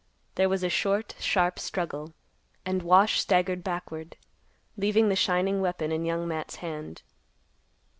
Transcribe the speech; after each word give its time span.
There 0.33 0.49
was 0.49 0.63
a 0.63 0.67
short, 0.69 1.13
sharp 1.19 1.59
struggle, 1.59 2.15
and 2.65 2.81
Wash 2.81 3.19
staggered 3.19 3.63
backward, 3.63 4.17
leaving 4.75 5.09
the 5.09 5.15
shining 5.15 5.61
weapon 5.61 5.91
in 5.91 6.05
Young 6.05 6.27
Matt's 6.27 6.55
hand. 6.55 7.03